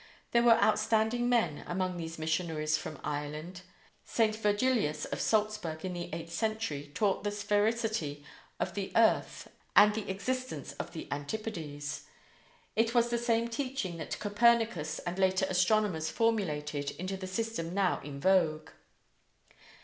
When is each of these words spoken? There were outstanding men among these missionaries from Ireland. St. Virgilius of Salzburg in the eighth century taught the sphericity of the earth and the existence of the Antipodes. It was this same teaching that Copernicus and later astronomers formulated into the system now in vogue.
There 0.31 0.41
were 0.41 0.59
outstanding 0.59 1.29
men 1.29 1.63
among 1.67 1.95
these 1.97 2.17
missionaries 2.17 2.75
from 2.75 2.97
Ireland. 3.03 3.61
St. 4.03 4.35
Virgilius 4.35 5.05
of 5.05 5.21
Salzburg 5.21 5.85
in 5.85 5.93
the 5.93 6.09
eighth 6.11 6.33
century 6.33 6.89
taught 6.95 7.23
the 7.23 7.29
sphericity 7.29 8.23
of 8.59 8.73
the 8.73 8.91
earth 8.95 9.47
and 9.75 9.93
the 9.93 10.09
existence 10.09 10.71
of 10.79 10.93
the 10.93 11.07
Antipodes. 11.11 12.05
It 12.75 12.95
was 12.95 13.11
this 13.11 13.27
same 13.27 13.47
teaching 13.47 13.97
that 13.97 14.17
Copernicus 14.17 14.97
and 15.05 15.19
later 15.19 15.45
astronomers 15.47 16.09
formulated 16.09 16.89
into 16.97 17.15
the 17.15 17.27
system 17.27 17.71
now 17.71 18.01
in 18.03 18.19
vogue. 18.19 18.71